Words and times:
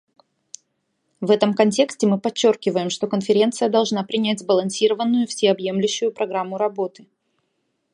В 1.19 1.29
этом 1.29 1.53
контексте 1.53 2.07
мы 2.07 2.19
подчеркиваем, 2.19 2.89
что 2.89 3.05
Конференция 3.05 3.69
должна 3.69 4.03
принять 4.03 4.39
сбалансированную, 4.39 5.27
всеобъемлющую 5.27 6.11
программу 6.11 6.57
работы. 6.57 7.05